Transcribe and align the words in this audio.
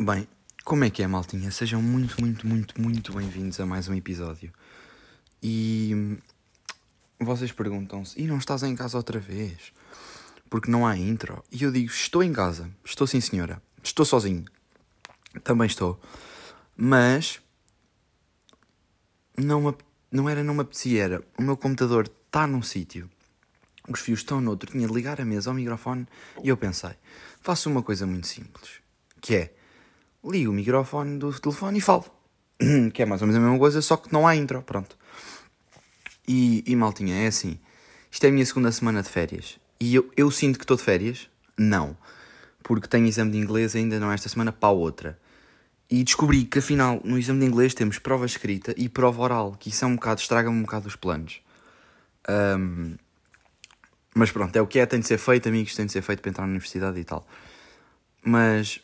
Bem, 0.00 0.28
como 0.62 0.84
é 0.84 0.90
que 0.90 1.02
é, 1.02 1.08
maltinha? 1.08 1.50
Sejam 1.50 1.82
muito, 1.82 2.20
muito, 2.20 2.46
muito, 2.46 2.80
muito 2.80 3.12
bem-vindos 3.12 3.58
a 3.58 3.66
mais 3.66 3.88
um 3.88 3.94
episódio. 3.94 4.52
E 5.42 5.90
hum, 5.92 6.18
vocês 7.18 7.50
perguntam-se: 7.50 8.14
e 8.16 8.24
não 8.24 8.38
estás 8.38 8.62
em 8.62 8.76
casa 8.76 8.96
outra 8.96 9.18
vez? 9.18 9.72
Porque 10.48 10.70
não 10.70 10.86
há 10.86 10.96
intro. 10.96 11.42
E 11.50 11.64
eu 11.64 11.72
digo: 11.72 11.90
estou 11.90 12.22
em 12.22 12.32
casa. 12.32 12.70
Estou 12.84 13.08
sim, 13.08 13.20
senhora. 13.20 13.60
Estou 13.82 14.06
sozinho. 14.06 14.44
Também 15.42 15.66
estou. 15.66 16.00
Mas. 16.76 17.40
Não, 19.36 19.76
não 20.12 20.28
era, 20.28 20.44
não 20.44 20.54
me 20.54 20.60
apetecia. 20.60 21.02
Era. 21.02 21.24
O 21.36 21.42
meu 21.42 21.56
computador 21.56 22.08
está 22.26 22.46
num 22.46 22.62
sítio. 22.62 23.10
Os 23.88 23.98
fios 23.98 24.20
estão 24.20 24.40
no 24.40 24.50
outro. 24.50 24.70
Tinha 24.70 24.86
de 24.86 24.94
ligar 24.94 25.20
a 25.20 25.24
mesa 25.24 25.50
ao 25.50 25.54
microfone. 25.54 26.06
E 26.44 26.48
eu 26.48 26.56
pensei: 26.56 26.92
faço 27.40 27.68
uma 27.68 27.82
coisa 27.82 28.06
muito 28.06 28.28
simples. 28.28 28.74
Que 29.20 29.34
é 29.34 29.57
ligo 30.30 30.50
o 30.50 30.54
microfone 30.54 31.18
do 31.18 31.32
telefone 31.38 31.78
e 31.78 31.80
falo. 31.80 32.04
que 32.92 33.02
é 33.02 33.06
mais 33.06 33.22
ou 33.22 33.28
menos 33.28 33.40
a 33.40 33.44
mesma 33.44 33.58
coisa, 33.58 33.80
só 33.80 33.96
que 33.96 34.12
não 34.12 34.26
há 34.26 34.34
intro, 34.34 34.62
pronto. 34.62 34.96
E, 36.26 36.62
e 36.66 36.76
maltinha, 36.76 37.24
é 37.24 37.26
assim. 37.26 37.58
Isto 38.10 38.24
é 38.24 38.28
a 38.28 38.32
minha 38.32 38.44
segunda 38.44 38.72
semana 38.72 39.02
de 39.02 39.08
férias. 39.08 39.58
E 39.80 39.94
eu, 39.94 40.10
eu 40.16 40.30
sinto 40.30 40.58
que 40.58 40.64
estou 40.64 40.76
de 40.76 40.82
férias? 40.82 41.28
Não. 41.56 41.96
Porque 42.62 42.88
tenho 42.88 43.06
exame 43.06 43.30
de 43.30 43.38
inglês 43.38 43.76
ainda 43.76 43.98
não 44.00 44.10
é 44.10 44.14
esta 44.14 44.28
semana, 44.28 44.52
para 44.52 44.68
a 44.68 44.72
outra. 44.72 45.18
E 45.90 46.04
descobri 46.04 46.44
que 46.44 46.58
afinal, 46.58 47.00
no 47.02 47.18
exame 47.18 47.40
de 47.40 47.46
inglês 47.46 47.72
temos 47.72 47.98
prova 47.98 48.26
escrita 48.26 48.74
e 48.76 48.88
prova 48.88 49.22
oral, 49.22 49.56
que 49.58 49.70
isso 49.70 49.84
é 49.84 49.88
um 49.88 49.94
bocado, 49.94 50.20
estraga-me 50.20 50.58
um 50.58 50.62
bocado 50.62 50.86
os 50.86 50.96
planos. 50.96 51.40
Ahm, 52.28 52.96
mas 54.14 54.30
pronto, 54.30 54.54
é 54.54 54.60
o 54.60 54.66
que 54.66 54.78
é, 54.80 54.84
tem 54.84 55.00
de 55.00 55.06
ser 55.06 55.16
feito, 55.16 55.48
amigos, 55.48 55.74
tem 55.74 55.86
de 55.86 55.92
ser 55.92 56.02
feito 56.02 56.20
para 56.20 56.30
entrar 56.30 56.44
na 56.44 56.50
universidade 56.50 56.98
e 57.00 57.04
tal. 57.04 57.26
Mas 58.22 58.80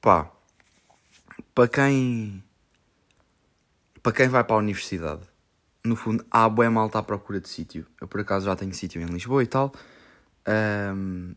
pá, 0.00 0.30
para 1.54 1.68
quem 1.68 2.42
para 4.02 4.12
quem 4.12 4.28
vai 4.28 4.44
para 4.44 4.56
a 4.56 4.58
universidade, 4.58 5.22
no 5.84 5.96
fundo, 5.96 6.24
há 6.30 6.48
boa 6.48 6.70
malta 6.70 6.98
à 6.98 7.02
procura 7.02 7.40
de 7.40 7.48
sítio. 7.48 7.86
Eu 8.00 8.08
por 8.08 8.20
acaso 8.20 8.46
já 8.46 8.56
tenho 8.56 8.72
sítio 8.72 9.02
em 9.02 9.06
Lisboa 9.06 9.42
e 9.42 9.46
tal. 9.46 9.72
Ahm, 10.46 11.34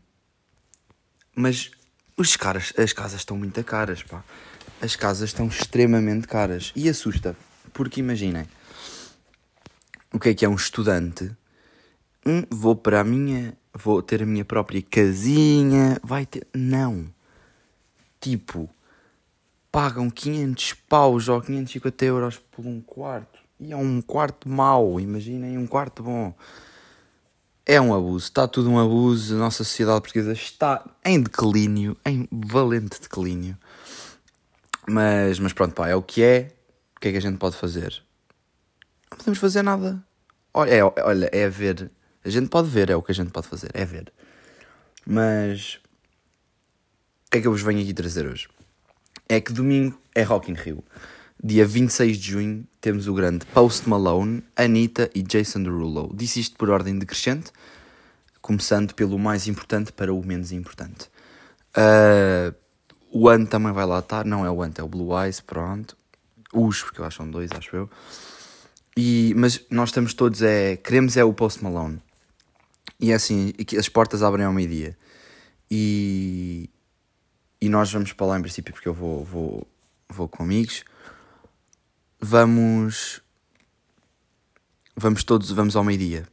mas 1.34 1.70
os 2.16 2.36
caras, 2.36 2.72
as 2.78 2.92
casas 2.92 3.20
estão 3.20 3.36
muito 3.36 3.62
caras, 3.64 4.02
pá. 4.02 4.24
As 4.80 4.96
casas 4.96 5.30
estão 5.30 5.46
extremamente 5.46 6.26
caras. 6.26 6.72
E 6.74 6.88
assusta, 6.88 7.36
porque 7.72 8.00
imaginem, 8.00 8.46
o 10.12 10.18
que 10.18 10.30
é 10.30 10.34
que 10.34 10.44
é 10.44 10.48
um 10.48 10.54
estudante? 10.54 11.30
Hum, 12.24 12.44
vou 12.50 12.76
para 12.76 13.00
a 13.00 13.04
minha, 13.04 13.56
vou 13.74 14.02
ter 14.02 14.22
a 14.22 14.26
minha 14.26 14.44
própria 14.44 14.82
casinha, 14.82 15.98
vai 16.02 16.24
ter... 16.24 16.46
Não 16.54 17.12
tipo, 18.22 18.70
pagam 19.70 20.08
500 20.08 20.74
paus 20.88 21.28
ou 21.28 21.40
550 21.40 22.04
euros 22.04 22.38
por 22.50 22.64
um 22.64 22.80
quarto. 22.80 23.40
E 23.58 23.72
é 23.72 23.76
um 23.76 24.00
quarto 24.00 24.48
mau, 24.48 25.00
imaginem 25.00 25.58
um 25.58 25.66
quarto 25.66 26.02
bom. 26.02 26.34
É 27.64 27.80
um 27.80 27.94
abuso, 27.94 28.24
está 28.24 28.46
tudo 28.46 28.70
um 28.70 28.78
abuso. 28.78 29.34
A 29.36 29.38
nossa 29.38 29.64
sociedade 29.64 30.00
portuguesa 30.00 30.32
está 30.32 30.84
em 31.04 31.20
declínio, 31.20 31.96
em 32.04 32.28
valente 32.30 33.00
declínio. 33.00 33.56
Mas, 34.88 35.38
mas 35.38 35.52
pronto, 35.52 35.74
pá, 35.74 35.88
é 35.88 35.94
o 35.94 36.02
que 36.02 36.22
é. 36.22 36.52
O 36.96 37.00
que 37.00 37.08
é 37.08 37.12
que 37.12 37.18
a 37.18 37.22
gente 37.22 37.38
pode 37.38 37.56
fazer? 37.56 38.02
Não 39.10 39.18
podemos 39.18 39.38
fazer 39.38 39.62
nada. 39.62 40.02
Olha, 40.54 40.70
é, 40.70 40.82
olha, 40.84 41.30
é 41.32 41.48
ver. 41.48 41.90
A 42.24 42.28
gente 42.28 42.48
pode 42.48 42.68
ver, 42.68 42.90
é 42.90 42.96
o 42.96 43.02
que 43.02 43.12
a 43.12 43.14
gente 43.14 43.30
pode 43.30 43.48
fazer, 43.48 43.70
é 43.74 43.84
ver. 43.84 44.12
Mas 45.06 45.80
que 47.32 47.38
é 47.38 47.40
que 47.40 47.46
eu 47.46 47.52
vos 47.52 47.62
venho 47.62 47.80
aqui 47.80 47.94
trazer 47.94 48.26
hoje? 48.26 48.46
É 49.26 49.40
que 49.40 49.54
domingo 49.54 49.98
é 50.14 50.22
Rock 50.22 50.50
in 50.50 50.54
Rio. 50.54 50.84
Dia 51.42 51.66
26 51.66 52.18
de 52.18 52.30
junho 52.30 52.68
temos 52.78 53.08
o 53.08 53.14
grande 53.14 53.46
Post 53.46 53.88
Malone, 53.88 54.44
Anitta 54.54 55.10
e 55.14 55.22
Jason 55.22 55.62
Derulo. 55.62 56.12
Disse 56.14 56.40
isto 56.40 56.58
por 56.58 56.68
ordem 56.68 56.98
decrescente, 56.98 57.50
começando 58.42 58.94
pelo 58.94 59.18
mais 59.18 59.48
importante 59.48 59.92
para 59.92 60.12
o 60.12 60.22
menos 60.22 60.52
importante. 60.52 61.08
Ah, 61.74 62.52
o 63.10 63.30
Ant 63.30 63.48
também 63.48 63.72
vai 63.72 63.86
lá 63.86 64.00
estar, 64.00 64.26
não 64.26 64.44
é 64.44 64.50
o 64.50 64.62
Ant, 64.62 64.78
é 64.78 64.82
o 64.82 64.88
Blue 64.88 65.18
Eyes, 65.18 65.40
pronto. 65.40 65.96
Os, 66.52 66.82
porque 66.82 67.00
eu 67.00 67.06
acho 67.06 67.16
que 67.16 67.22
são 67.22 67.30
dois, 67.30 67.50
acho 67.50 67.74
eu. 67.74 67.90
E, 68.94 69.32
mas 69.38 69.64
nós 69.70 69.88
estamos 69.88 70.12
todos, 70.12 70.42
é, 70.42 70.76
queremos 70.76 71.16
é 71.16 71.24
o 71.24 71.32
Post 71.32 71.64
Malone. 71.64 71.98
E 73.00 73.10
é 73.10 73.14
assim, 73.14 73.54
as 73.78 73.88
portas 73.88 74.22
abrem 74.22 74.44
ao 74.44 74.52
meio-dia. 74.52 74.98
E, 75.70 76.68
e 77.62 77.68
nós 77.68 77.92
vamos 77.92 78.12
para 78.12 78.26
lá 78.26 78.38
em 78.40 78.42
princípio 78.42 78.74
porque 78.74 78.88
eu 78.88 78.92
vou, 78.92 79.24
vou, 79.24 79.66
vou 80.08 80.28
com 80.28 80.42
amigos. 80.42 80.82
Vamos. 82.20 83.22
Vamos 84.96 85.22
todos, 85.22 85.52
vamos 85.52 85.76
ao 85.76 85.84
meio-dia. 85.84 86.26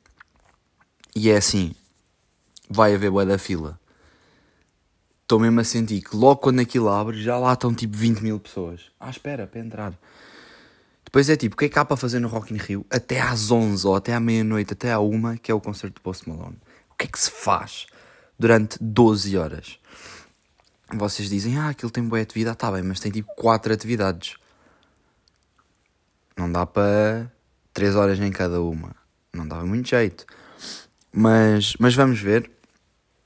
E 1.15 1.29
é 1.29 1.37
assim: 1.37 1.75
vai 2.67 2.95
haver 2.95 3.11
boa 3.11 3.27
da 3.27 3.37
fila. 3.37 3.79
Estou 5.21 5.39
mesmo 5.39 5.59
a 5.59 5.63
sentir 5.63 6.01
que 6.01 6.15
logo 6.15 6.37
quando 6.37 6.61
aquilo 6.61 6.89
abre 6.89 7.21
já 7.21 7.37
lá 7.37 7.53
estão 7.53 7.75
tipo 7.75 7.95
20 7.95 8.21
mil 8.21 8.39
pessoas 8.39 8.91
à 8.99 9.11
espera 9.11 9.45
para 9.45 9.59
entrar. 9.59 9.93
Depois 11.05 11.29
é 11.29 11.35
tipo: 11.37 11.53
o 11.53 11.57
que 11.59 11.65
é 11.65 11.69
que 11.69 11.77
há 11.77 11.85
para 11.85 11.95
fazer 11.95 12.17
no 12.17 12.27
Rock 12.27 12.55
in 12.55 12.57
Rio 12.57 12.83
até 12.89 13.21
às 13.21 13.51
11 13.51 13.85
ou 13.85 13.95
até 13.95 14.15
à 14.15 14.19
meia-noite, 14.19 14.73
até 14.73 14.91
à 14.91 14.99
1, 14.99 15.37
que 15.37 15.51
é 15.51 15.53
o 15.53 15.61
concerto 15.61 15.97
de 15.97 16.01
Post 16.01 16.27
Malone? 16.27 16.57
O 16.89 16.95
que 16.95 17.05
é 17.05 17.07
que 17.07 17.19
se 17.19 17.29
faz 17.29 17.85
durante 18.39 18.79
12 18.81 19.37
horas? 19.37 19.79
Vocês 20.93 21.29
dizem, 21.29 21.57
ah, 21.57 21.69
aquilo 21.69 21.91
tem 21.91 22.03
boa 22.03 22.21
atividade, 22.21 22.55
está 22.55 22.71
bem, 22.71 22.81
mas 22.81 22.99
tem 22.99 23.11
tipo 23.11 23.33
4 23.35 23.71
atividades. 23.71 24.35
Não 26.35 26.51
dá 26.51 26.65
para 26.65 27.31
3 27.73 27.95
horas 27.95 28.19
em 28.19 28.31
cada 28.31 28.61
uma. 28.61 28.95
Não 29.33 29.47
dava 29.47 29.65
muito 29.65 29.89
jeito. 29.89 30.25
Mas, 31.11 31.75
mas 31.79 31.93
vamos 31.93 32.19
ver. 32.19 32.49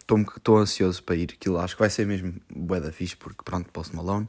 Estou 0.01 0.57
ansioso 0.57 1.01
para 1.03 1.15
ir. 1.15 1.29
Aquilo 1.33 1.57
acho 1.57 1.75
que 1.75 1.79
vai 1.79 1.89
ser 1.89 2.05
mesmo 2.05 2.35
bué 2.53 2.79
da 2.79 2.91
fixe, 2.91 3.15
porque 3.15 3.43
pronto, 3.43 3.71
Post 3.71 3.95
Malone. 3.95 4.27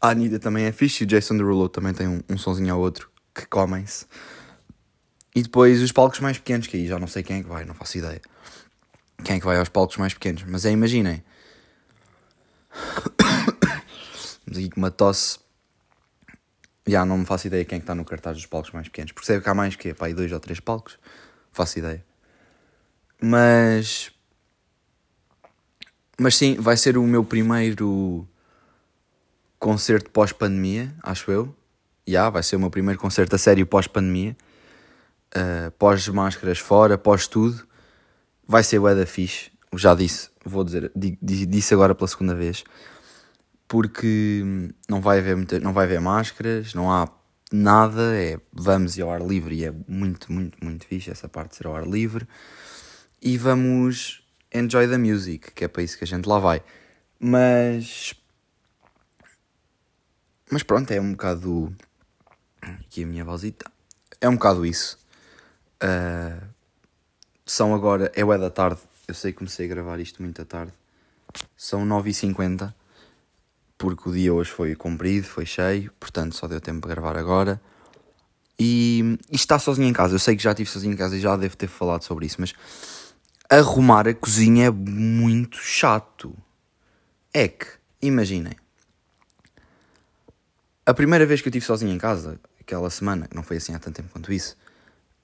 A 0.00 0.10
Anitta 0.10 0.38
também 0.38 0.66
é 0.66 0.72
fixe 0.72 1.02
e 1.02 1.06
o 1.06 1.08
Jason 1.08 1.36
Derulo 1.36 1.68
também 1.68 1.94
tem 1.94 2.06
um, 2.06 2.22
um 2.28 2.38
sonzinho 2.38 2.74
ao 2.74 2.80
outro 2.80 3.10
que 3.34 3.46
comem-se. 3.46 4.06
E 5.34 5.42
depois 5.42 5.80
os 5.82 5.92
palcos 5.92 6.20
mais 6.20 6.36
pequenos, 6.38 6.66
que 6.66 6.76
aí 6.76 6.86
já 6.86 6.98
não 6.98 7.06
sei 7.06 7.22
quem 7.22 7.38
é 7.38 7.42
que 7.42 7.48
vai, 7.48 7.64
não 7.64 7.74
faço 7.74 7.98
ideia. 7.98 8.20
Quem 9.24 9.36
é 9.36 9.40
que 9.40 9.46
vai 9.46 9.56
aos 9.56 9.68
palcos 9.68 9.96
mais 9.96 10.14
pequenos? 10.14 10.44
Mas 10.44 10.64
é, 10.64 10.70
imaginem. 10.70 11.22
Estamos 14.48 14.58
aqui 14.58 14.70
com 14.70 14.80
uma 14.80 14.90
tosse. 14.90 15.38
Já 16.86 17.04
não 17.04 17.18
me 17.18 17.26
faço 17.26 17.46
ideia 17.46 17.64
quem 17.64 17.76
é 17.76 17.78
que 17.80 17.84
está 17.84 17.94
no 17.94 18.04
cartaz 18.04 18.36
dos 18.36 18.46
palcos 18.46 18.70
mais 18.70 18.88
pequenos. 18.88 19.12
Percebo 19.12 19.42
que 19.42 19.48
há 19.48 19.54
mais 19.54 19.76
que, 19.76 19.92
pá, 19.92 20.06
aí 20.06 20.14
dois 20.14 20.32
ou 20.32 20.40
três 20.40 20.58
palcos. 20.58 20.98
Faço 21.52 21.78
ideia. 21.78 22.04
Mas. 23.20 24.10
Mas 26.18 26.36
sim, 26.36 26.56
vai 26.56 26.76
ser 26.76 26.96
o 26.96 27.02
meu 27.02 27.24
primeiro 27.24 28.26
concerto 29.58 30.10
pós-pandemia, 30.10 30.94
acho 31.02 31.30
eu. 31.30 31.54
Já, 32.06 32.30
vai 32.30 32.42
ser 32.42 32.56
o 32.56 32.60
meu 32.60 32.70
primeiro 32.70 32.98
concerto 32.98 33.36
a 33.36 33.38
sério 33.38 33.66
pós-pandemia. 33.66 34.36
Uh, 35.36 35.70
pós-máscaras 35.72 36.58
fora, 36.58 36.96
pós-tudo. 36.96 37.66
Vai 38.46 38.62
ser 38.62 38.80
bué 38.80 38.94
da 38.94 39.04
fixe. 39.04 39.50
Já 39.74 39.94
disse, 39.94 40.30
vou 40.44 40.64
dizer, 40.64 40.90
di- 40.96 41.18
di- 41.20 41.46
disse 41.46 41.74
agora 41.74 41.94
pela 41.94 42.08
segunda 42.08 42.34
vez. 42.34 42.64
Porque 43.66 44.42
não 44.88 45.00
vai 45.00 45.18
haver, 45.18 45.36
muita, 45.36 45.60
não 45.60 45.72
vai 45.72 45.84
haver 45.84 46.00
máscaras, 46.00 46.72
não 46.72 46.90
há 46.90 47.08
nada. 47.52 48.16
É, 48.16 48.40
vamos 48.52 48.96
ir 48.96 49.02
ao 49.02 49.10
ar 49.10 49.20
livre 49.20 49.54
e 49.56 49.64
é 49.64 49.72
muito, 49.86 50.32
muito, 50.32 50.56
muito 50.64 50.86
fixe 50.86 51.10
essa 51.10 51.28
parte 51.28 51.50
de 51.50 51.56
ser 51.56 51.66
ao 51.66 51.76
ar 51.76 51.86
livre. 51.86 52.26
E 53.20 53.36
vamos 53.36 54.22
enjoy 54.54 54.88
the 54.88 54.96
music, 54.96 55.52
que 55.52 55.64
é 55.64 55.68
para 55.68 55.82
isso 55.82 55.98
que 55.98 56.04
a 56.04 56.06
gente 56.06 56.26
lá 56.26 56.38
vai. 56.38 56.62
Mas. 57.20 58.14
Mas 60.50 60.62
pronto, 60.62 60.90
é 60.90 61.00
um 61.00 61.12
bocado. 61.12 61.74
Aqui 62.62 63.04
a 63.04 63.06
minha 63.06 63.24
vozita. 63.24 63.70
É 64.20 64.28
um 64.28 64.34
bocado 64.34 64.64
isso. 64.64 64.98
Ah, 65.80 66.38
são 67.44 67.74
agora. 67.74 68.10
É 68.14 68.24
o 68.24 68.38
da 68.38 68.50
tarde. 68.50 68.80
Eu 69.08 69.14
sei 69.14 69.32
que 69.32 69.38
comecei 69.38 69.64
a 69.64 69.68
gravar 69.70 69.98
isto 70.00 70.22
muito 70.22 70.42
à 70.42 70.44
tarde. 70.44 70.72
São 71.56 71.86
9h50. 71.86 72.74
Porque 73.78 74.06
o 74.06 74.12
dia 74.12 74.34
hoje 74.34 74.50
foi 74.50 74.74
comprido, 74.74 75.26
foi 75.26 75.46
cheio. 75.46 75.90
Portanto, 75.98 76.36
só 76.36 76.46
deu 76.46 76.60
tempo 76.60 76.82
para 76.82 76.90
gravar 76.90 77.16
agora. 77.16 77.58
E, 78.60 79.18
e 79.30 79.36
está 79.36 79.58
sozinho 79.58 79.88
em 79.88 79.94
casa. 79.94 80.14
Eu 80.14 80.18
sei 80.18 80.36
que 80.36 80.42
já 80.42 80.50
estive 80.50 80.68
sozinho 80.68 80.92
em 80.92 80.96
casa 80.96 81.16
e 81.16 81.20
já 81.20 81.34
devo 81.36 81.56
ter 81.56 81.68
falado 81.68 82.02
sobre 82.02 82.26
isso. 82.26 82.36
Mas 82.38 82.52
arrumar 83.48 84.06
a 84.06 84.12
cozinha 84.12 84.66
é 84.66 84.70
muito 84.70 85.56
chato. 85.56 86.36
É 87.32 87.48
que, 87.48 87.66
imaginem. 88.02 88.56
A 90.84 90.92
primeira 90.92 91.24
vez 91.24 91.40
que 91.40 91.48
eu 91.48 91.50
estive 91.50 91.64
sozinho 91.64 91.92
em 91.92 91.98
casa, 91.98 92.38
aquela 92.60 92.90
semana, 92.90 93.26
não 93.34 93.42
foi 93.42 93.56
assim 93.56 93.74
há 93.74 93.78
tanto 93.78 93.96
tempo 93.96 94.10
quanto 94.12 94.30
isso, 94.30 94.54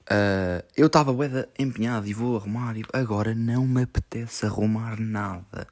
ah, 0.09 0.63
eu 0.75 0.87
estava 0.87 1.11
bué 1.13 1.47
empenhado 1.57 2.07
e 2.07 2.13
vou 2.13 2.37
arrumar 2.37 2.77
e 2.77 2.83
agora 2.93 3.33
não 3.33 3.65
me 3.65 3.83
apetece 3.83 4.45
arrumar 4.45 4.99
nada. 4.99 5.67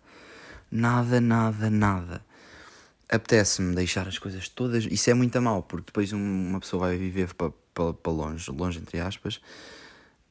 Nada, 0.71 1.21
nada, 1.21 1.69
nada. 1.69 2.25
Apetece-me 3.09 3.75
deixar 3.75 4.07
as 4.07 4.17
coisas 4.17 4.49
todas. 4.49 4.85
Isso 4.85 5.09
é 5.09 5.13
muito 5.13 5.39
mal, 5.41 5.61
porque 5.61 5.85
depois 5.85 6.11
uma 6.11 6.59
pessoa 6.59 6.87
vai 6.87 6.97
viver 6.97 7.33
para 7.35 8.11
longe, 8.11 8.49
longe 8.49 8.79
entre 8.79 8.99
aspas. 8.99 9.35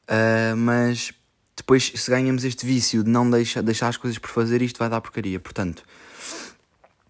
Uh, 0.05 0.55
mas 0.57 1.13
depois, 1.55 1.91
se 1.95 2.09
ganhamos 2.09 2.43
este 2.43 2.65
vício 2.65 3.03
de 3.03 3.09
não 3.09 3.29
deixar, 3.29 3.61
deixar 3.61 3.87
as 3.87 3.97
coisas 3.97 4.17
por 4.17 4.29
fazer, 4.29 4.61
isto 4.61 4.79
vai 4.79 4.89
dar 4.89 4.99
porcaria. 4.99 5.39
Portanto, 5.39 5.83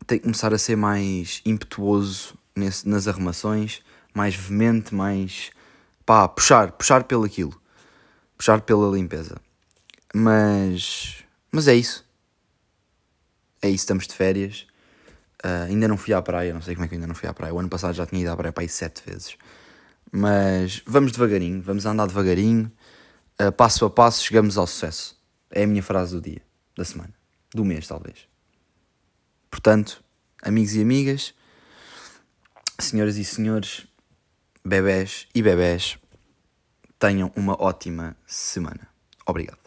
tem 0.05 0.19
que 0.19 0.23
começar 0.23 0.53
a 0.53 0.57
ser 0.57 0.75
mais 0.75 1.41
impetuoso 1.45 2.35
nesse, 2.55 2.87
nas 2.87 3.07
arrumações, 3.07 3.81
mais 4.13 4.35
veemente, 4.35 4.93
mais. 4.93 5.51
Pá, 6.05 6.27
puxar, 6.27 6.71
puxar 6.73 7.03
pelo 7.03 7.23
aquilo. 7.23 7.59
Puxar 8.37 8.61
pela 8.61 8.89
limpeza. 8.95 9.35
Mas. 10.13 11.23
Mas 11.51 11.67
é 11.67 11.75
isso. 11.75 12.05
É 13.61 13.69
isso, 13.69 13.83
estamos 13.83 14.07
de 14.07 14.13
férias. 14.13 14.67
Uh, 15.43 15.67
ainda 15.67 15.87
não 15.87 15.97
fui 15.97 16.13
à 16.13 16.21
praia, 16.21 16.53
não 16.53 16.61
sei 16.61 16.73
como 16.73 16.85
é 16.85 16.87
que 16.87 16.95
ainda 16.95 17.07
não 17.07 17.15
fui 17.15 17.27
à 17.27 17.33
praia. 17.33 17.53
O 17.53 17.59
ano 17.59 17.69
passado 17.69 17.93
já 17.93 18.05
tinha 18.05 18.21
ido 18.21 18.31
à 18.31 18.35
praia 18.35 18.51
para 18.51 18.63
aí 18.63 18.69
sete 18.69 19.01
vezes. 19.05 19.37
Mas 20.11 20.81
vamos 20.85 21.11
devagarinho, 21.11 21.61
vamos 21.61 21.85
andar 21.85 22.07
devagarinho. 22.07 22.71
Uh, 23.41 23.51
passo 23.51 23.85
a 23.85 23.89
passo 23.89 24.23
chegamos 24.23 24.57
ao 24.57 24.67
sucesso. 24.67 25.17
É 25.49 25.63
a 25.63 25.67
minha 25.67 25.83
frase 25.83 26.15
do 26.15 26.21
dia, 26.21 26.41
da 26.75 26.85
semana, 26.85 27.13
do 27.53 27.63
mês 27.63 27.87
talvez. 27.87 28.27
Portanto, 29.49 30.03
amigos 30.41 30.75
e 30.75 30.81
amigas, 30.81 31.33
senhoras 32.79 33.17
e 33.17 33.23
senhores, 33.23 33.85
bebés 34.63 35.27
e 35.35 35.41
bebés, 35.41 35.97
tenham 36.97 37.31
uma 37.35 37.61
ótima 37.61 38.15
semana. 38.25 38.87
Obrigado. 39.25 39.62